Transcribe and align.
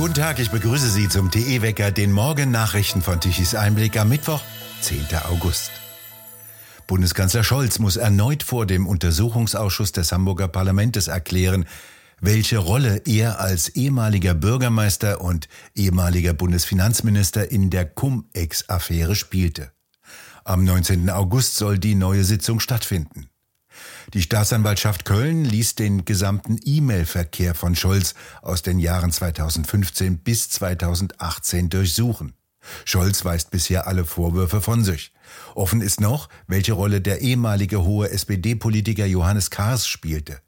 Guten 0.00 0.14
Tag, 0.14 0.38
ich 0.38 0.50
begrüße 0.50 0.88
Sie 0.88 1.10
zum 1.10 1.30
TE-Wecker, 1.30 1.90
den 1.90 2.10
Morgen-Nachrichten 2.10 3.02
von 3.02 3.20
Tichys 3.20 3.54
Einblick 3.54 3.98
am 3.98 4.08
Mittwoch, 4.08 4.40
10. 4.80 5.04
August. 5.28 5.72
Bundeskanzler 6.86 7.44
Scholz 7.44 7.78
muss 7.78 7.98
erneut 7.98 8.42
vor 8.42 8.64
dem 8.64 8.86
Untersuchungsausschuss 8.86 9.92
des 9.92 10.10
Hamburger 10.10 10.48
Parlaments 10.48 11.06
erklären, 11.08 11.66
welche 12.18 12.56
Rolle 12.56 13.02
er 13.04 13.40
als 13.40 13.68
ehemaliger 13.68 14.32
Bürgermeister 14.32 15.20
und 15.20 15.48
ehemaliger 15.74 16.32
Bundesfinanzminister 16.32 17.50
in 17.50 17.68
der 17.68 17.84
Cum-Ex-Affäre 17.84 19.14
spielte. 19.14 19.70
Am 20.44 20.64
19. 20.64 21.10
August 21.10 21.56
soll 21.56 21.78
die 21.78 21.94
neue 21.94 22.24
Sitzung 22.24 22.58
stattfinden. 22.60 23.29
Die 24.14 24.22
Staatsanwaltschaft 24.22 25.04
Köln 25.04 25.44
ließ 25.44 25.74
den 25.74 26.04
gesamten 26.04 26.58
E-Mail-Verkehr 26.64 27.54
von 27.54 27.74
Scholz 27.76 28.14
aus 28.42 28.62
den 28.62 28.78
Jahren 28.78 29.12
2015 29.12 30.18
bis 30.18 30.48
2018 30.50 31.68
durchsuchen. 31.68 32.34
Scholz 32.84 33.24
weist 33.24 33.50
bisher 33.50 33.86
alle 33.86 34.04
Vorwürfe 34.04 34.60
von 34.60 34.84
sich. 34.84 35.12
Offen 35.54 35.80
ist 35.80 36.00
noch, 36.00 36.28
welche 36.46 36.72
Rolle 36.72 37.00
der 37.00 37.20
ehemalige 37.20 37.82
hohe 37.82 38.10
SPD-Politiker 38.10 39.06
Johannes 39.06 39.50
Kahrs 39.50 39.86
spielte. 39.86 40.40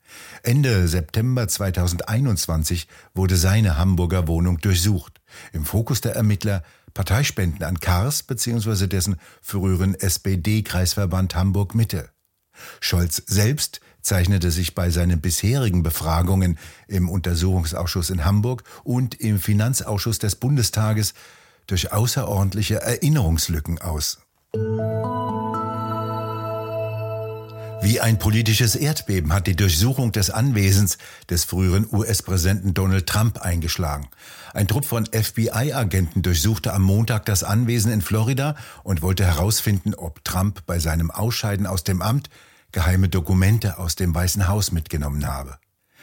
Ende 0.42 0.88
September 0.88 1.48
2021 1.48 2.86
wurde 3.14 3.36
seine 3.36 3.78
Hamburger 3.78 4.28
Wohnung 4.28 4.58
durchsucht. 4.58 5.20
Im 5.52 5.64
Fokus 5.64 6.00
der 6.00 6.14
Ermittler 6.14 6.62
Parteispenden 6.92 7.64
an 7.64 7.80
Kahrs 7.80 8.22
bzw. 8.22 8.86
dessen 8.86 9.16
früheren 9.40 9.94
SPD-Kreisverband 9.94 11.34
Hamburg 11.34 11.74
Mitte. 11.74 12.10
Scholz 12.80 13.22
selbst 13.26 13.80
zeichnete 14.02 14.50
sich 14.50 14.74
bei 14.74 14.90
seinen 14.90 15.20
bisherigen 15.20 15.82
Befragungen 15.82 16.58
im 16.88 17.08
Untersuchungsausschuss 17.08 18.10
in 18.10 18.24
Hamburg 18.24 18.64
und 18.84 19.14
im 19.20 19.38
Finanzausschuss 19.38 20.18
des 20.18 20.36
Bundestages 20.36 21.14
durch 21.66 21.92
außerordentliche 21.92 22.82
Erinnerungslücken 22.82 23.80
aus. 23.80 24.18
Wie 27.84 27.98
ein 27.98 28.18
politisches 28.18 28.76
Erdbeben 28.76 29.32
hat 29.32 29.48
die 29.48 29.56
Durchsuchung 29.56 30.12
des 30.12 30.30
Anwesens 30.30 30.98
des 31.28 31.42
früheren 31.44 31.86
US-Präsidenten 31.90 32.74
Donald 32.74 33.08
Trump 33.08 33.40
eingeschlagen. 33.40 34.08
Ein 34.54 34.68
Trupp 34.68 34.84
von 34.84 35.06
FBI-Agenten 35.06 36.22
durchsuchte 36.22 36.72
am 36.74 36.82
Montag 36.82 37.26
das 37.26 37.42
Anwesen 37.42 37.90
in 37.90 38.00
Florida 38.00 38.54
und 38.84 39.02
wollte 39.02 39.24
herausfinden, 39.24 39.94
ob 39.94 40.24
Trump 40.24 40.64
bei 40.66 40.78
seinem 40.78 41.10
Ausscheiden 41.10 41.66
aus 41.66 41.82
dem 41.82 42.02
Amt 42.02 42.30
geheime 42.72 43.08
Dokumente 43.08 43.78
aus 43.78 43.96
dem 43.96 44.14
Weißen 44.14 44.48
Haus 44.48 44.72
mitgenommen 44.72 45.26
habe. 45.26 45.58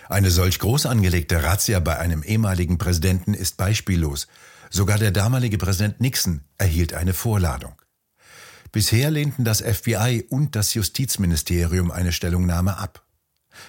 Eine 0.08 0.32
solch 0.32 0.60
groß 0.60 0.86
angelegte 0.86 1.44
Razzia 1.44 1.80
bei 1.80 2.00
einem 2.00 2.24
ehemaligen 2.24 2.78
Präsidenten 2.78 3.34
ist 3.34 3.58
beispiellos. 3.58 4.28
Sogar 4.70 4.98
der 4.98 5.12
damalige 5.12 5.58
Präsident 5.58 6.00
Nixon 6.00 6.42
erhielt 6.58 6.94
eine 6.94 7.14
Vorladung. 7.14 7.74
Bisher 8.72 9.10
lehnten 9.10 9.44
das 9.44 9.62
FBI 9.62 10.26
und 10.30 10.56
das 10.56 10.74
Justizministerium 10.74 11.92
eine 11.92 12.12
Stellungnahme 12.12 12.78
ab. 12.78 13.04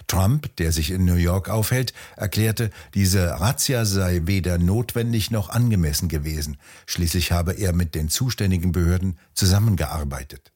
Trump, 0.07 0.55
der 0.57 0.73
sich 0.73 0.91
in 0.91 1.05
New 1.05 1.15
York 1.15 1.49
aufhält, 1.49 1.95
erklärte, 2.17 2.71
diese 2.95 3.41
Razzia 3.41 3.85
sei 3.85 4.23
weder 4.25 4.59
notwendig 4.59 5.31
noch 5.31 5.49
angemessen 5.49 6.09
gewesen. 6.09 6.59
Schließlich 6.87 7.33
habe 7.33 7.53
er 7.53 7.73
mit 7.73 7.95
den 7.95 8.09
zuständigen 8.09 8.73
Behörden 8.73 9.19
zusammengearbeitet. 9.35 10.53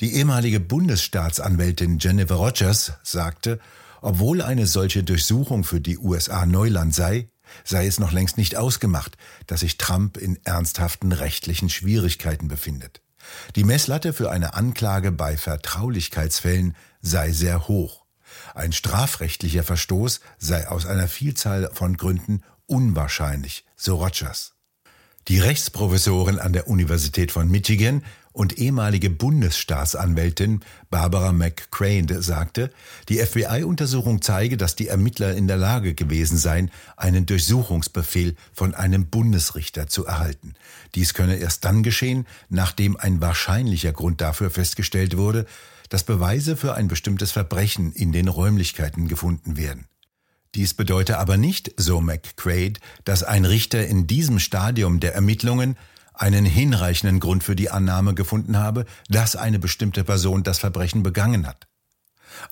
Die 0.00 0.14
ehemalige 0.14 0.58
Bundesstaatsanwältin 0.58 1.98
Jennifer 2.00 2.34
Rogers 2.34 2.94
sagte, 3.04 3.60
obwohl 4.00 4.42
eine 4.42 4.66
solche 4.66 5.04
Durchsuchung 5.04 5.64
für 5.64 5.80
die 5.80 5.98
USA 5.98 6.46
Neuland 6.46 6.94
sei, 6.94 7.28
sei 7.62 7.86
es 7.86 8.00
noch 8.00 8.12
längst 8.12 8.36
nicht 8.36 8.56
ausgemacht, 8.56 9.16
dass 9.46 9.60
sich 9.60 9.78
Trump 9.78 10.16
in 10.16 10.38
ernsthaften 10.44 11.12
rechtlichen 11.12 11.70
Schwierigkeiten 11.70 12.48
befindet. 12.48 13.02
Die 13.56 13.64
Messlatte 13.64 14.12
für 14.12 14.30
eine 14.30 14.54
Anklage 14.54 15.12
bei 15.12 15.36
Vertraulichkeitsfällen 15.36 16.76
sei 17.00 17.32
sehr 17.32 17.68
hoch. 17.68 18.04
Ein 18.54 18.72
strafrechtlicher 18.72 19.62
Verstoß 19.62 20.20
sei 20.38 20.68
aus 20.68 20.86
einer 20.86 21.08
Vielzahl 21.08 21.70
von 21.72 21.96
Gründen 21.96 22.42
unwahrscheinlich, 22.66 23.64
so 23.76 23.96
Rogers. 23.96 24.54
Die 25.28 25.38
Rechtsprofessorin 25.38 26.38
an 26.38 26.52
der 26.52 26.68
Universität 26.68 27.32
von 27.32 27.50
Michigan 27.50 28.04
und 28.34 28.58
ehemalige 28.58 29.10
Bundesstaatsanwältin 29.10 30.60
Barbara 30.90 31.32
McCrane 31.32 32.20
sagte, 32.20 32.70
die 33.08 33.18
FBI-Untersuchung 33.18 34.20
zeige, 34.22 34.56
dass 34.56 34.74
die 34.74 34.88
Ermittler 34.88 35.34
in 35.34 35.46
der 35.46 35.56
Lage 35.56 35.94
gewesen 35.94 36.36
seien, 36.36 36.70
einen 36.96 37.26
Durchsuchungsbefehl 37.26 38.34
von 38.52 38.74
einem 38.74 39.06
Bundesrichter 39.06 39.86
zu 39.86 40.04
erhalten. 40.04 40.54
Dies 40.96 41.14
könne 41.14 41.36
erst 41.36 41.64
dann 41.64 41.84
geschehen, 41.84 42.26
nachdem 42.48 42.96
ein 42.96 43.20
wahrscheinlicher 43.20 43.92
Grund 43.92 44.20
dafür 44.20 44.50
festgestellt 44.50 45.16
wurde, 45.16 45.46
dass 45.88 46.02
Beweise 46.02 46.56
für 46.56 46.74
ein 46.74 46.88
bestimmtes 46.88 47.30
Verbrechen 47.30 47.92
in 47.92 48.10
den 48.10 48.26
Räumlichkeiten 48.26 49.06
gefunden 49.06 49.56
werden. 49.56 49.86
Dies 50.56 50.74
bedeute 50.74 51.18
aber 51.18 51.36
nicht, 51.36 51.72
so 51.76 52.00
McCrade, 52.00 52.74
dass 53.04 53.22
ein 53.22 53.44
Richter 53.44 53.86
in 53.86 54.08
diesem 54.08 54.40
Stadium 54.40 54.98
der 54.98 55.14
Ermittlungen 55.14 55.76
einen 56.14 56.44
hinreichenden 56.44 57.20
Grund 57.20 57.44
für 57.44 57.56
die 57.56 57.70
Annahme 57.70 58.14
gefunden 58.14 58.56
habe, 58.56 58.86
dass 59.08 59.36
eine 59.36 59.58
bestimmte 59.58 60.04
Person 60.04 60.42
das 60.42 60.58
Verbrechen 60.58 61.02
begangen 61.02 61.46
hat. 61.46 61.66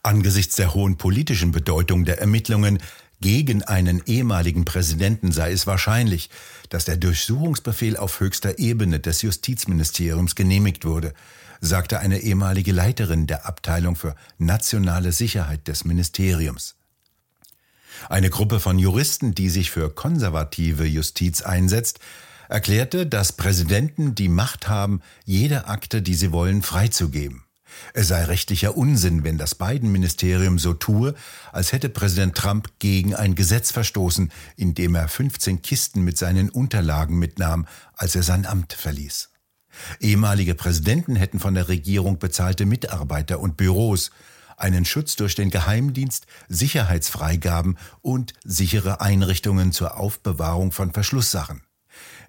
Angesichts 0.02 0.56
der 0.56 0.74
hohen 0.74 0.96
politischen 0.96 1.52
Bedeutung 1.52 2.04
der 2.04 2.20
Ermittlungen 2.20 2.78
gegen 3.20 3.62
einen 3.62 4.02
ehemaligen 4.06 4.64
Präsidenten 4.64 5.30
sei 5.32 5.52
es 5.52 5.66
wahrscheinlich, 5.66 6.28
dass 6.68 6.84
der 6.84 6.96
Durchsuchungsbefehl 6.96 7.96
auf 7.96 8.20
höchster 8.20 8.58
Ebene 8.58 8.98
des 8.98 9.22
Justizministeriums 9.22 10.34
genehmigt 10.34 10.84
wurde, 10.84 11.14
sagte 11.60 12.00
eine 12.00 12.18
ehemalige 12.18 12.72
Leiterin 12.72 13.28
der 13.28 13.46
Abteilung 13.46 13.94
für 13.94 14.16
nationale 14.38 15.12
Sicherheit 15.12 15.68
des 15.68 15.84
Ministeriums. 15.84 16.74
Eine 18.08 18.30
Gruppe 18.30 18.58
von 18.58 18.78
Juristen, 18.78 19.34
die 19.34 19.48
sich 19.48 19.70
für 19.70 19.90
konservative 19.90 20.84
Justiz 20.84 21.42
einsetzt, 21.42 22.00
erklärte, 22.52 23.06
dass 23.06 23.32
Präsidenten 23.32 24.14
die 24.14 24.28
Macht 24.28 24.68
haben, 24.68 25.00
jede 25.24 25.66
Akte, 25.66 26.02
die 26.02 26.14
sie 26.14 26.32
wollen, 26.32 26.62
freizugeben. 26.62 27.44
Es 27.94 28.08
sei 28.08 28.24
rechtlicher 28.24 28.76
Unsinn, 28.76 29.24
wenn 29.24 29.38
das 29.38 29.54
Biden-Ministerium 29.54 30.58
so 30.58 30.74
tue, 30.74 31.14
als 31.52 31.72
hätte 31.72 31.88
Präsident 31.88 32.36
Trump 32.36 32.70
gegen 32.78 33.14
ein 33.14 33.34
Gesetz 33.34 33.72
verstoßen, 33.72 34.30
indem 34.56 34.94
er 34.94 35.08
15 35.08 35.62
Kisten 35.62 36.02
mit 36.02 36.18
seinen 36.18 36.50
Unterlagen 36.50 37.18
mitnahm, 37.18 37.66
als 37.94 38.14
er 38.14 38.22
sein 38.22 38.46
Amt 38.46 38.74
verließ. 38.74 39.30
Ehemalige 40.00 40.54
Präsidenten 40.54 41.16
hätten 41.16 41.40
von 41.40 41.54
der 41.54 41.68
Regierung 41.68 42.18
bezahlte 42.18 42.66
Mitarbeiter 42.66 43.40
und 43.40 43.56
Büros, 43.56 44.10
einen 44.58 44.84
Schutz 44.84 45.16
durch 45.16 45.34
den 45.34 45.50
Geheimdienst, 45.50 46.26
Sicherheitsfreigaben 46.48 47.78
und 48.02 48.34
sichere 48.44 49.00
Einrichtungen 49.00 49.72
zur 49.72 49.96
Aufbewahrung 49.96 50.72
von 50.72 50.92
Verschlusssachen. 50.92 51.62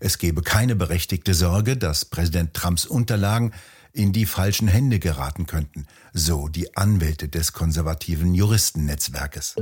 Es 0.06 0.18
gebe 0.18 0.42
keine 0.42 0.76
berechtigte 0.76 1.34
Sorge, 1.34 1.78
dass 1.78 2.04
Präsident 2.04 2.54
Trumps 2.54 2.86
Unterlagen 2.86 3.54
in 3.94 4.12
die 4.12 4.26
falschen 4.26 4.68
Hände 4.68 5.00
geraten 5.00 5.46
könnten, 5.46 5.88
so 6.12 6.50
die 6.50 6.76
Anwälte 6.76 7.30
des 7.30 7.54
konservativen 7.54 8.34
Juristennetzwerkes. 8.34 9.56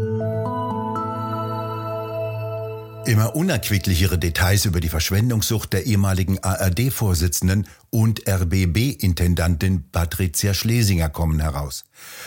Immer 3.03 3.35
unerquicklichere 3.35 4.19
Details 4.19 4.65
über 4.65 4.79
die 4.79 4.87
Verschwendungssucht 4.87 5.73
der 5.73 5.87
ehemaligen 5.87 6.37
ARD-Vorsitzenden 6.43 7.65
und 7.89 8.29
RBB-Intendantin 8.29 9.89
Patricia 9.91 10.53
Schlesinger 10.53 11.09
kommen 11.09 11.39
heraus. 11.39 11.83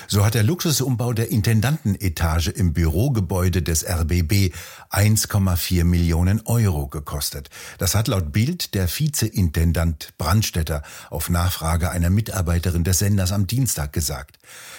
So 0.08 0.24
hat 0.24 0.34
der 0.34 0.42
Luxusumbau 0.42 1.12
der 1.12 1.30
Intendantenetage 1.30 2.50
im 2.50 2.74
Bürogebäude 2.74 3.62
des 3.62 3.88
RBB 3.88 4.52
1,4 4.90 5.84
Millionen 5.84 6.42
Euro 6.44 6.88
gekostet. 6.88 7.50
Das 7.78 7.94
hat 7.94 8.08
laut 8.08 8.32
Bild 8.32 8.74
der 8.74 8.88
Vizeintendant 8.88 10.12
Brandstetter 10.18 10.82
auf 11.08 11.30
Nachfrage 11.30 11.90
einer 11.90 12.10
Mitarbeiterin 12.10 12.84
des 12.84 12.98
Senders 12.98 13.32
am 13.32 13.46
Dienstag 13.46 13.92
gesagt. 13.92 14.38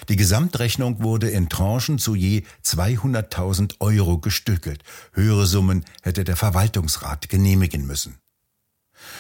Die 0.10 0.18
Gesamtrechnung 0.18 1.02
wurde 1.02 1.30
in 1.30 1.50
Tranchen 1.50 2.00
zu 2.00 2.16
je 2.16 2.44
200.000 2.64 3.76
Euro 3.80 4.20
gestückelt. 4.20 4.84
Höhere 5.14 5.48
Summen 5.48 5.85
hätte 6.02 6.24
der 6.24 6.36
Verwaltungsrat 6.36 7.30
genehmigen 7.30 7.86
müssen. 7.86 8.18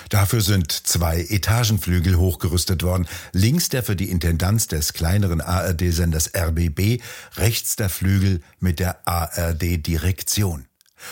Dafür 0.09 0.41
sind 0.41 0.71
zwei 0.71 1.21
Etagenflügel 1.21 2.15
hochgerüstet 2.15 2.83
worden. 2.83 3.07
Links 3.31 3.69
der 3.69 3.83
für 3.83 3.95
die 3.95 4.09
Intendanz 4.09 4.67
des 4.67 4.93
kleineren 4.93 5.41
ARD-Senders 5.41 6.31
RBB, 6.35 7.01
rechts 7.35 7.75
der 7.75 7.89
Flügel 7.89 8.41
mit 8.59 8.79
der 8.79 9.07
ARD-Direktion. 9.07 10.67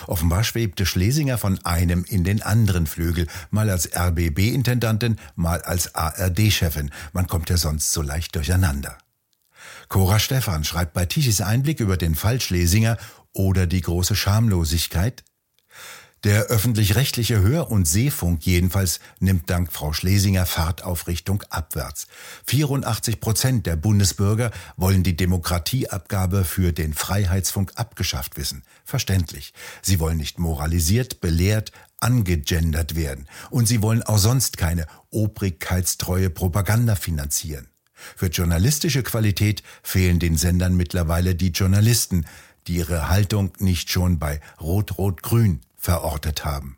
Offenbar 0.07 0.43
schwebte 0.43 0.85
Schlesinger 0.85 1.37
von 1.37 1.63
einem 1.65 2.03
in 2.05 2.23
den 2.23 2.41
anderen 2.41 2.87
Flügel, 2.87 3.27
mal 3.51 3.69
als 3.69 3.89
RBB-Intendantin, 3.95 5.17
mal 5.35 5.61
als 5.61 5.93
ARD-Chefin. 5.93 6.91
Man 7.11 7.27
kommt 7.27 7.49
ja 7.49 7.57
sonst 7.57 7.91
so 7.91 8.01
leicht 8.01 8.35
durcheinander. 8.35 8.97
Cora 9.89 10.19
Stephan 10.19 10.63
schreibt 10.63 10.93
bei 10.93 11.05
Tichys 11.05 11.41
Einblick 11.41 11.79
über 11.79 11.97
den 11.97 12.15
Fall 12.15 12.41
Schlesinger 12.41 12.97
oder 13.33 13.67
die 13.67 13.81
große 13.81 14.15
Schamlosigkeit. 14.15 15.23
Der 16.23 16.43
öffentlich-rechtliche 16.43 17.41
Hör- 17.41 17.69
und 17.69 17.85
Seefunk 17.85 18.45
jedenfalls 18.45 19.01
nimmt 19.19 19.49
dank 19.49 19.73
Frau 19.73 19.91
Schlesinger 19.91 20.45
Fahrt 20.45 20.81
auf 20.81 21.07
Richtung 21.07 21.43
abwärts. 21.49 22.07
84 22.47 23.19
Prozent 23.19 23.65
der 23.65 23.75
Bundesbürger 23.75 24.51
wollen 24.77 25.03
die 25.03 25.17
Demokratieabgabe 25.17 26.45
für 26.45 26.71
den 26.71 26.93
Freiheitsfunk 26.93 27.73
abgeschafft 27.75 28.37
wissen. 28.37 28.63
Verständlich. 28.85 29.53
Sie 29.81 29.99
wollen 29.99 30.15
nicht 30.15 30.39
moralisiert, 30.39 31.19
belehrt, 31.19 31.73
angegendert 31.99 32.95
werden. 32.95 33.27
Und 33.49 33.67
sie 33.67 33.81
wollen 33.81 34.03
auch 34.03 34.17
sonst 34.17 34.55
keine 34.55 34.87
obrigkeitstreue 35.09 36.29
Propaganda 36.29 36.95
finanzieren. 36.95 37.67
Für 38.15 38.27
journalistische 38.27 39.03
Qualität 39.03 39.61
fehlen 39.81 40.19
den 40.19 40.37
Sendern 40.37 40.77
mittlerweile 40.77 41.35
die 41.35 41.49
Journalisten, 41.49 42.25
die 42.67 42.77
ihre 42.77 43.09
Haltung 43.09 43.51
nicht 43.59 43.91
schon 43.91 44.19
bei 44.19 44.39
Rot-Rot-Grün 44.61 45.59
verortet 45.83 46.45
haben. 46.45 46.77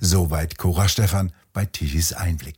Soweit 0.00 0.58
Cora 0.58 0.88
Stephan 0.88 1.32
bei 1.52 1.66
Tichys 1.66 2.12
Einblick. 2.12 2.56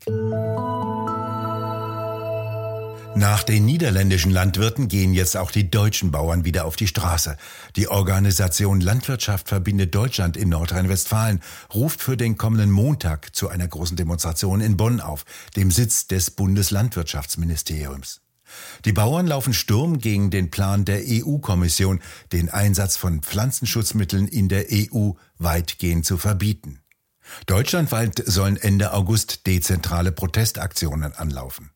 Nach 3.17 3.43
den 3.43 3.65
niederländischen 3.65 4.31
Landwirten 4.31 4.89
gehen 4.89 5.15
jetzt 5.15 5.39
auch 5.39 5.51
die 5.51 5.71
deutschen 5.71 6.11
Bauern 6.11 6.45
wieder 6.45 6.67
auf 6.67 6.77
die 6.77 6.87
Straße. 6.87 7.39
Die 7.75 7.89
Organisation 7.89 8.83
Landwirtschaft 8.83 9.49
verbindet 9.49 9.95
Deutschland 9.95 10.37
in 10.37 10.51
Nordrhein-Westfalen 10.51 11.41
ruft 11.73 12.03
für 12.03 12.19
den 12.19 12.37
kommenden 12.37 12.71
Montag 12.71 13.35
zu 13.35 13.49
einer 13.49 13.67
großen 13.67 13.97
Demonstration 13.97 14.61
in 14.61 14.77
Bonn 14.77 15.01
auf, 15.01 15.25
dem 15.57 15.71
Sitz 15.71 16.09
des 16.09 16.31
Bundeslandwirtschaftsministeriums. 16.31 18.21
Die 18.85 18.93
Bauern 18.93 19.27
laufen 19.27 19.55
Sturm 19.55 19.99
gegen 19.99 20.31
den 20.31 20.51
Plan 20.51 20.85
der 20.85 21.03
EU-Kommission, 21.05 22.01
den 22.33 22.49
Einsatz 22.49 22.97
von 22.97 23.23
Pflanzenschutzmitteln 23.23 24.29
in 24.29 24.49
der 24.49 24.67
EU 24.71 25.13
weitgehend 25.39 26.07
zu 26.07 26.17
verbieten. 26.19 26.81
Deutschlandweit 27.47 28.23
sollen 28.25 28.57
Ende 28.57 28.93
August 28.93 29.47
dezentrale 29.47 30.13
Protestaktionen 30.13 31.13
anlaufen. 31.13 31.71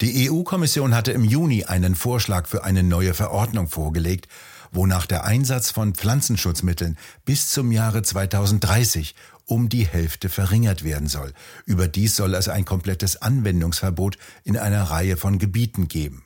Die 0.00 0.30
EU-Kommission 0.30 0.94
hatte 0.94 1.12
im 1.12 1.24
Juni 1.24 1.64
einen 1.64 1.94
Vorschlag 1.94 2.46
für 2.46 2.64
eine 2.64 2.82
neue 2.82 3.14
Verordnung 3.14 3.68
vorgelegt, 3.68 4.28
wonach 4.72 5.06
der 5.06 5.24
Einsatz 5.24 5.70
von 5.70 5.94
Pflanzenschutzmitteln 5.94 6.98
bis 7.24 7.48
zum 7.48 7.72
Jahre 7.72 8.02
2030 8.02 9.14
um 9.48 9.68
die 9.68 9.86
Hälfte 9.86 10.28
verringert 10.28 10.84
werden 10.84 11.08
soll. 11.08 11.32
Überdies 11.64 12.16
soll 12.16 12.34
es 12.34 12.48
ein 12.48 12.64
komplettes 12.64 13.20
Anwendungsverbot 13.20 14.18
in 14.44 14.56
einer 14.56 14.84
Reihe 14.84 15.16
von 15.16 15.38
Gebieten 15.38 15.88
geben. 15.88 16.24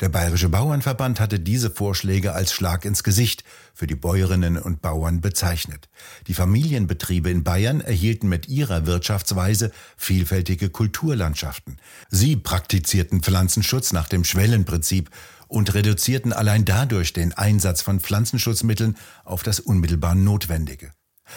Der 0.00 0.08
Bayerische 0.08 0.48
Bauernverband 0.48 1.20
hatte 1.20 1.38
diese 1.38 1.70
Vorschläge 1.70 2.32
als 2.32 2.52
Schlag 2.52 2.84
ins 2.84 3.02
Gesicht 3.02 3.44
für 3.74 3.86
die 3.86 3.94
Bäuerinnen 3.94 4.56
und 4.56 4.80
Bauern 4.80 5.20
bezeichnet. 5.20 5.88
Die 6.28 6.34
Familienbetriebe 6.34 7.30
in 7.30 7.44
Bayern 7.44 7.80
erhielten 7.80 8.28
mit 8.28 8.48
ihrer 8.48 8.86
Wirtschaftsweise 8.86 9.72
vielfältige 9.96 10.70
Kulturlandschaften. 10.70 11.78
Sie 12.08 12.36
praktizierten 12.36 13.22
Pflanzenschutz 13.22 13.92
nach 13.92 14.08
dem 14.08 14.24
Schwellenprinzip 14.24 15.10
und 15.48 15.74
reduzierten 15.74 16.32
allein 16.32 16.64
dadurch 16.64 17.12
den 17.12 17.32
Einsatz 17.32 17.82
von 17.82 18.00
Pflanzenschutzmitteln 18.00 18.96
auf 19.24 19.42
das 19.42 19.60
unmittelbar 19.60 20.14
Notwendige. 20.14 20.92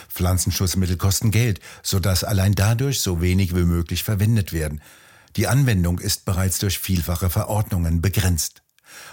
Pflanzenschutzmittel 0.09 0.97
kosten 0.97 1.31
Geld, 1.31 1.59
sodass 1.83 2.24
allein 2.24 2.53
dadurch 2.53 3.01
so 3.01 3.21
wenig 3.21 3.56
wie 3.56 3.63
möglich 3.63 4.03
verwendet 4.03 4.53
werden. 4.53 4.81
Die 5.36 5.47
Anwendung 5.47 6.00
ist 6.00 6.25
bereits 6.25 6.59
durch 6.59 6.80
vielfache 6.80 7.30
Verordnungen 7.30 8.01
begrenzt. 8.01 8.63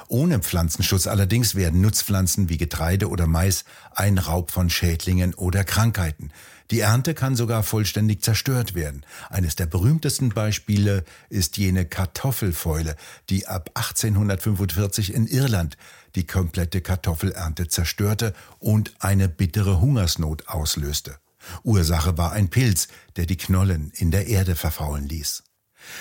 Ohne 0.09 0.41
Pflanzenschutz 0.41 1.07
allerdings 1.07 1.55
werden 1.55 1.81
Nutzpflanzen 1.81 2.49
wie 2.49 2.57
Getreide 2.57 3.09
oder 3.09 3.27
Mais 3.27 3.65
ein 3.91 4.19
Raub 4.19 4.51
von 4.51 4.71
Schädlingen 4.71 5.35
oder 5.35 5.65
Krankheiten. 5.65 6.31
Die 6.71 6.81
Ernte 6.81 7.15
kann 7.15 7.37
sogar 7.37 7.63
vollständig 7.63 8.23
zerstört 8.23 8.75
werden. 8.75 9.07
Eines 9.31 9.55
der 9.55 9.67
berühmtesten 9.67 10.31
Beispiele 10.31 11.05
ist 11.29 11.57
jene 11.57 11.85
Kartoffelfäule, 11.85 12.97
die 13.31 13.47
ab 13.47 13.71
1845 13.75 15.15
in 15.15 15.27
Irland 15.27 15.77
die 16.17 16.27
komplette 16.27 16.81
Kartoffelernte 16.81 17.69
zerstörte 17.69 18.35
und 18.59 18.95
eine 18.99 19.29
bittere 19.29 19.81
Hungersnot 19.81 20.49
auslöste. 20.49 21.19
Ursache 21.63 22.19
war 22.19 22.33
ein 22.33 22.49
Pilz, 22.49 22.89
der 23.15 23.27
die 23.27 23.37
Knollen 23.37 23.93
in 23.95 24.11
der 24.11 24.27
Erde 24.27 24.57
verfaulen 24.57 25.07
ließ. 25.09 25.45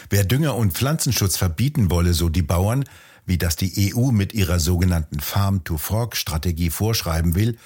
Wer 0.10 0.24
Dünger 0.24 0.56
und 0.56 0.74
Pflanzenschutz 0.74 1.38
verbieten 1.38 1.92
wolle, 1.92 2.14
so 2.14 2.30
die 2.30 2.42
Bauern, 2.42 2.86
wie 3.28 3.38
das 3.38 3.56
die 3.56 3.94
EU 3.94 4.12
mit 4.12 4.34
ihrer 4.34 4.60
sogenannten 4.60 5.20
Farm-to-Fork-Strategie 5.20 6.70
vorschreiben 6.70 7.36
will, 7.36 7.58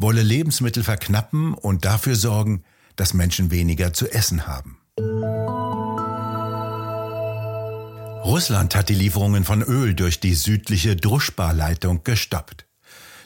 wolle 0.00 0.22
Lebensmittel 0.22 0.82
verknappen 0.82 1.54
und 1.54 1.84
dafür 1.84 2.16
sorgen, 2.16 2.64
dass 2.96 3.14
Menschen 3.14 3.50
weniger 3.50 3.92
zu 3.92 4.10
essen 4.10 4.46
haben. 4.46 4.78
Russland 8.24 8.74
hat 8.74 8.88
die 8.88 8.94
Lieferungen 8.94 9.44
von 9.44 9.62
Öl 9.62 9.94
durch 9.94 10.20
die 10.20 10.34
südliche 10.34 10.96
Druschba-Leitung 10.96 12.04
gestoppt. 12.04 12.66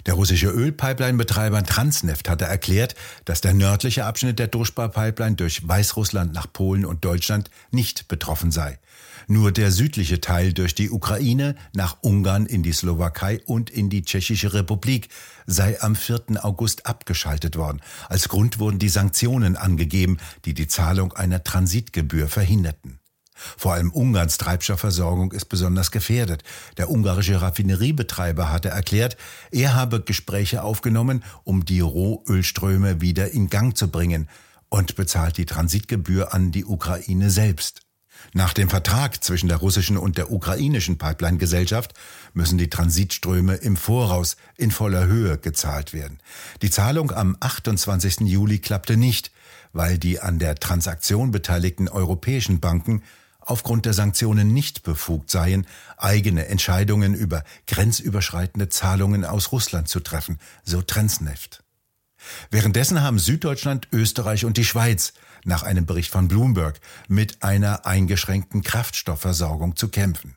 Der 0.06 0.14
russische 0.14 0.48
Ölpipeline-Betreiber 0.48 1.62
Transneft 1.64 2.28
hatte 2.28 2.44
erklärt, 2.44 2.94
dass 3.24 3.40
der 3.40 3.54
nördliche 3.54 4.04
Abschnitt 4.04 4.38
der 4.38 4.48
Druschba-Pipeline 4.48 5.36
durch 5.36 5.66
Weißrussland 5.66 6.32
nach 6.32 6.52
Polen 6.52 6.84
und 6.84 7.04
Deutschland 7.04 7.50
nicht 7.70 8.06
betroffen 8.08 8.50
sei. 8.50 8.78
Nur 9.26 9.52
der 9.52 9.70
südliche 9.70 10.20
Teil 10.20 10.52
durch 10.52 10.74
die 10.74 10.90
Ukraine 10.90 11.54
nach 11.72 11.98
Ungarn 12.02 12.46
in 12.46 12.62
die 12.62 12.72
Slowakei 12.72 13.40
und 13.46 13.70
in 13.70 13.90
die 13.90 14.04
Tschechische 14.04 14.52
Republik 14.52 15.08
sei 15.46 15.80
am 15.80 15.96
4. 15.96 16.44
August 16.44 16.86
abgeschaltet 16.86 17.56
worden. 17.56 17.80
Als 18.08 18.28
Grund 18.28 18.58
wurden 18.58 18.78
die 18.78 18.88
Sanktionen 18.88 19.56
angegeben, 19.56 20.18
die 20.44 20.54
die 20.54 20.68
Zahlung 20.68 21.12
einer 21.12 21.42
Transitgebühr 21.42 22.28
verhinderten. 22.28 22.98
Vor 23.34 23.72
allem 23.72 23.90
Ungarns 23.90 24.38
Treibstoffversorgung 24.38 25.32
ist 25.32 25.46
besonders 25.46 25.90
gefährdet. 25.90 26.44
Der 26.76 26.90
ungarische 26.90 27.42
Raffineriebetreiber 27.42 28.50
hatte 28.50 28.68
erklärt, 28.68 29.16
er 29.50 29.74
habe 29.74 30.00
Gespräche 30.00 30.62
aufgenommen, 30.62 31.24
um 31.42 31.64
die 31.64 31.80
Rohölströme 31.80 33.00
wieder 33.00 33.32
in 33.32 33.50
Gang 33.50 33.76
zu 33.76 33.88
bringen 33.88 34.28
und 34.68 34.94
bezahlt 34.94 35.36
die 35.36 35.46
Transitgebühr 35.46 36.32
an 36.32 36.52
die 36.52 36.64
Ukraine 36.64 37.30
selbst. 37.30 37.83
Nach 38.32 38.52
dem 38.52 38.68
Vertrag 38.68 39.22
zwischen 39.22 39.48
der 39.48 39.58
russischen 39.58 39.96
und 39.96 40.18
der 40.18 40.30
ukrainischen 40.30 40.98
Pipeline-Gesellschaft 40.98 41.94
müssen 42.32 42.58
die 42.58 42.70
Transitströme 42.70 43.54
im 43.54 43.76
Voraus 43.76 44.36
in 44.56 44.70
voller 44.70 45.06
Höhe 45.06 45.38
gezahlt 45.38 45.92
werden. 45.92 46.18
Die 46.62 46.70
Zahlung 46.70 47.12
am 47.12 47.36
28. 47.38 48.20
Juli 48.22 48.58
klappte 48.58 48.96
nicht, 48.96 49.30
weil 49.72 49.98
die 49.98 50.20
an 50.20 50.38
der 50.38 50.56
Transaktion 50.56 51.30
beteiligten 51.30 51.88
europäischen 51.88 52.60
Banken 52.60 53.02
aufgrund 53.46 53.86
der 53.86 53.92
Sanktionen 53.92 54.52
nicht 54.52 54.82
befugt 54.82 55.30
seien, 55.30 55.66
eigene 55.96 56.46
Entscheidungen 56.46 57.14
über 57.14 57.44
grenzüberschreitende 57.66 58.68
Zahlungen 58.68 59.24
aus 59.24 59.52
Russland 59.52 59.88
zu 59.88 60.00
treffen, 60.00 60.38
so 60.64 60.82
Transneft. 60.82 61.62
Währenddessen 62.50 63.02
haben 63.02 63.18
Süddeutschland, 63.18 63.88
Österreich 63.92 64.44
und 64.44 64.56
die 64.56 64.64
Schweiz 64.64 65.12
nach 65.44 65.62
einem 65.62 65.86
Bericht 65.86 66.10
von 66.10 66.28
Bloomberg 66.28 66.80
mit 67.08 67.42
einer 67.42 67.86
eingeschränkten 67.86 68.62
Kraftstoffversorgung 68.62 69.76
zu 69.76 69.88
kämpfen. 69.88 70.36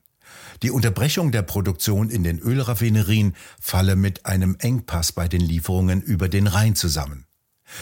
Die 0.64 0.72
Unterbrechung 0.72 1.32
der 1.32 1.44
Produktion 1.44 2.10
in 2.10 2.24
den 2.24 2.40
Ölraffinerien 2.40 3.36
falle 3.60 3.96
mit 3.96 4.26
einem 4.26 4.56
Engpass 4.60 5.12
bei 5.12 5.28
den 5.28 5.42
Lieferungen 5.42 6.02
über 6.02 6.30
den 6.30 6.48
Rhein 6.48 6.76
zusammen. 6.76 7.26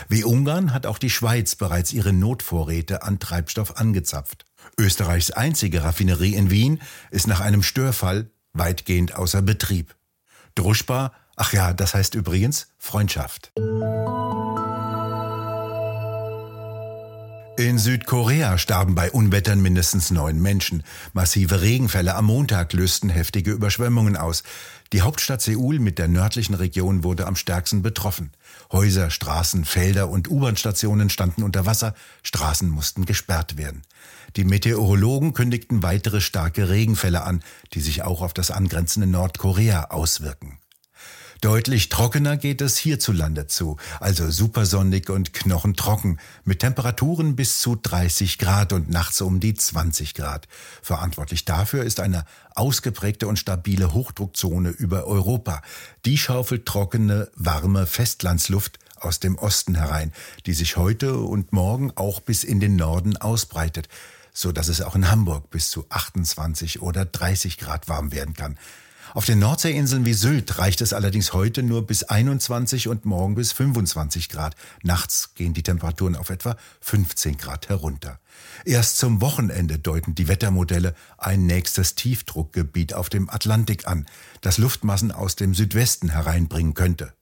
Wie 0.10 0.24
Ungarn 0.24 0.74
hat 0.74 0.86
auch 0.86 0.98
die 0.98 1.10
Schweiz 1.10 1.56
bereits 1.56 1.94
ihre 1.94 2.12
Notvorräte 2.12 3.04
an 3.04 3.20
Treibstoff 3.20 3.78
angezapft. 3.78 4.46
Österreichs 4.78 5.32
einzige 5.32 5.84
Raffinerie 5.84 6.34
in 6.34 6.50
Wien 6.50 6.82
ist 7.12 7.28
nach 7.28 7.40
einem 7.40 7.64
Störfall 7.64 8.32
weitgehend 8.54 9.16
außer 9.16 9.42
Betrieb. 9.42 9.96
Druschbar, 10.56 11.14
ach 11.36 11.54
ja, 11.54 11.74
das 11.74 11.94
heißt 11.94 12.16
übrigens 12.16 12.68
Freundschaft. 12.78 13.52
In 17.58 17.78
Südkorea 17.78 18.58
starben 18.58 18.96
bei 18.96 19.10
Unwettern 19.10 19.62
mindestens 19.62 20.12
neun 20.12 20.42
Menschen. 20.42 20.84
Massive 21.14 21.62
Regenfälle 21.62 22.14
am 22.16 22.26
Montag 22.26 22.74
lösten 22.74 23.08
heftige 23.08 23.52
Überschwemmungen 23.52 24.18
aus. 24.18 24.44
Die 24.92 25.02
Hauptstadt 25.02 25.42
Seoul 25.42 25.80
mit 25.80 25.98
der 25.98 26.10
nördlichen 26.10 26.54
Region 26.54 27.06
wurde 27.06 27.26
am 27.26 27.38
stärksten 27.38 27.82
betroffen. 27.82 28.32
Häuser, 28.74 29.10
Straßen, 29.10 29.64
Felder 29.64 30.10
und 30.10 30.30
U-Bahn-Stationen 30.30 31.10
standen 31.10 31.44
unter 31.44 31.66
Wasser, 31.66 31.96
Straßen 32.24 32.68
mussten 32.68 33.06
gesperrt 33.06 33.56
werden. 33.56 33.84
Die 34.36 34.44
Meteorologen 34.44 35.34
kündigten 35.34 35.82
weitere 35.82 36.20
starke 36.20 36.68
Regenfälle 36.68 37.24
an, 37.24 37.42
die 37.74 37.80
sich 37.80 38.04
auch 38.04 38.22
auf 38.22 38.34
das 38.34 38.52
angrenzende 38.52 39.08
Nordkorea 39.08 39.92
auswirken. 39.92 40.60
Deutlich 41.42 41.90
trockener 41.90 42.38
geht 42.38 42.62
es 42.62 42.78
hierzulande 42.78 43.48
zu, 43.48 43.78
also 44.00 44.32
supersonnig 44.32 45.10
und 45.10 45.34
knochentrocken, 45.34 46.20
mit 46.44 46.60
Temperaturen 46.60 47.36
bis 47.36 47.60
zu 47.60 47.76
30 47.76 48.38
Grad 48.38 48.74
und 48.74 48.90
nachts 48.90 49.22
um 49.22 49.40
die 49.40 49.54
20 49.54 50.14
Grad. 50.14 50.48
Verantwortlich 50.82 51.46
dafür 51.46 51.84
ist 51.84 52.00
eine 52.00 52.26
ausgeprägte 52.56 53.28
und 53.28 53.38
stabile 53.38 53.94
Hochdruckzone 53.94 54.70
über 54.70 55.06
Europa. 55.06 55.62
Die 56.06 56.18
schaufelt 56.18 56.66
trockene, 56.66 57.30
warme 57.36 57.86
Festlandsluft 57.86 58.80
aus 58.96 59.20
dem 59.20 59.38
Osten 59.38 59.76
herein, 59.76 60.14
die 60.46 60.54
sich 60.54 60.78
heute 60.78 61.18
und 61.18 61.52
morgen 61.52 61.92
auch 61.96 62.22
bis 62.22 62.44
in 62.44 62.60
den 62.60 62.78
Norden 62.78 63.18
ausbreitet, 63.18 63.90
so 64.34 64.52
dass 64.52 64.70
es 64.70 64.82
auch 64.82 64.96
in 64.96 65.12
Hamburg 65.12 65.50
bis 65.50 65.70
zu 65.70 65.86
28 65.90 66.82
oder 66.82 67.06
30 67.06 67.58
Grad 67.58 67.90
warm 67.90 68.12
werden 68.12 68.34
kann. 68.34 68.58
Auf 69.16 69.24
den 69.24 69.40
Nordseeinseln 69.40 70.06
wie 70.06 70.14
Sylt 70.14 70.60
reicht 70.60 70.82
es 70.82 70.92
allerdings 70.92 71.32
heute 71.32 71.64
nur 71.64 71.88
bis 71.88 72.04
21 72.04 72.90
und 72.90 73.06
morgen 73.06 73.36
bis 73.36 73.54
25 73.54 74.28
Grad. 74.28 74.58
Nachts 74.84 75.34
gehen 75.36 75.54
die 75.54 75.64
Temperaturen 75.64 76.18
auf 76.18 76.30
etwa 76.30 76.58
15 76.82 77.38
Grad 77.38 77.70
herunter. 77.70 78.20
Erst 78.66 78.98
zum 78.98 79.22
Wochenende 79.22 79.80
deuten 79.80 80.16
die 80.16 80.28
Wettermodelle 80.28 80.96
ein 81.18 81.46
nächstes 81.46 81.96
Tiefdruckgebiet 81.96 82.94
auf 82.94 83.08
dem 83.08 83.30
Atlantik 83.30 83.88
an, 83.88 84.06
das 84.42 84.58
Luftmassen 84.58 85.14
aus 85.14 85.38
dem 85.38 85.56
Südwesten 85.56 86.10
hereinbringen 86.10 86.74
könnte. 86.74 87.14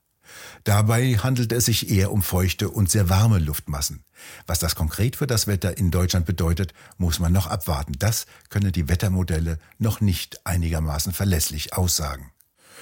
Dabei 0.63 1.17
handelt 1.17 1.51
es 1.51 1.65
sich 1.65 1.89
eher 1.89 2.11
um 2.11 2.21
feuchte 2.21 2.69
und 2.69 2.89
sehr 2.89 3.09
warme 3.09 3.39
Luftmassen. 3.39 4.03
Was 4.47 4.59
das 4.59 4.75
konkret 4.75 5.15
für 5.15 5.27
das 5.27 5.47
Wetter 5.47 5.77
in 5.77 5.91
Deutschland 5.91 6.25
bedeutet, 6.25 6.73
muss 6.97 7.19
man 7.19 7.33
noch 7.33 7.47
abwarten. 7.47 7.93
Das 7.99 8.25
können 8.49 8.71
die 8.71 8.87
Wettermodelle 8.87 9.59
noch 9.77 10.01
nicht 10.01 10.45
einigermaßen 10.45 11.13
verlässlich 11.13 11.73
aussagen. 11.73 12.31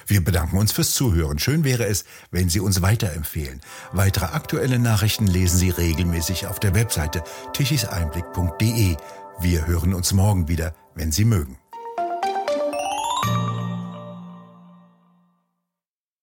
Wir 0.07 0.23
bedanken 0.23 0.57
uns 0.57 0.71
fürs 0.71 0.93
Zuhören. 0.93 1.39
Schön 1.39 1.63
wäre 1.63 1.85
es, 1.85 2.05
wenn 2.31 2.49
Sie 2.49 2.59
uns 2.59 2.81
weiterempfehlen. 2.81 3.61
Weitere 3.91 4.25
aktuelle 4.25 4.79
Nachrichten 4.79 5.27
lesen 5.27 5.57
Sie 5.57 5.69
regelmäßig 5.69 6.47
auf 6.47 6.59
der 6.59 6.73
Webseite 6.73 7.23
tichiseinblick.de. 7.53 8.95
Wir 9.39 9.67
hören 9.67 9.93
uns 9.93 10.13
morgen 10.13 10.47
wieder, 10.47 10.73
wenn 10.95 11.11
Sie 11.11 11.25
mögen. 11.25 11.60